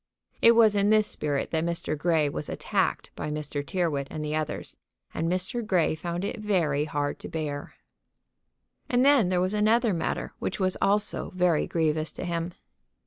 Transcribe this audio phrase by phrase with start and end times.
[0.41, 1.95] It was in this spirit that Mr.
[1.95, 3.63] Grey was attacked by Mr.
[3.63, 4.75] Tyrrwhit and the others;
[5.13, 5.63] and Mr.
[5.63, 7.75] Grey found it very hard to bear.
[8.89, 12.53] And then there was another matter which was also very grievous to him.